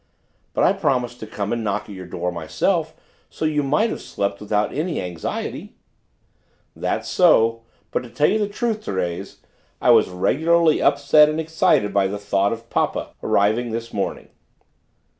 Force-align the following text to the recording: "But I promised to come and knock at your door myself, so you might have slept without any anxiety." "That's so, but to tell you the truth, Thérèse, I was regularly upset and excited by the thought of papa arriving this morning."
"But 0.55 0.63
I 0.63 0.73
promised 0.73 1.19
to 1.19 1.27
come 1.27 1.53
and 1.53 1.63
knock 1.63 1.83
at 1.83 1.89
your 1.89 2.07
door 2.07 2.31
myself, 2.31 2.95
so 3.29 3.45
you 3.45 3.61
might 3.61 3.91
have 3.91 4.01
slept 4.01 4.41
without 4.41 4.73
any 4.73 4.99
anxiety." 4.99 5.75
"That's 6.75 7.07
so, 7.07 7.61
but 7.91 8.01
to 8.01 8.09
tell 8.09 8.27
you 8.27 8.39
the 8.39 8.49
truth, 8.49 8.83
Thérèse, 8.83 9.41
I 9.79 9.91
was 9.91 10.09
regularly 10.09 10.81
upset 10.81 11.29
and 11.29 11.39
excited 11.39 11.93
by 11.93 12.07
the 12.07 12.17
thought 12.17 12.51
of 12.51 12.67
papa 12.71 13.13
arriving 13.21 13.69
this 13.69 13.93
morning." 13.93 14.29